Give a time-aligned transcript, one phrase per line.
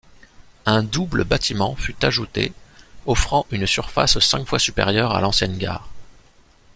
[0.65, 2.53] Un double bâtiment fut ajouté
[3.05, 5.89] offrant une surface cinq fois supérieure à l'ancienne gare.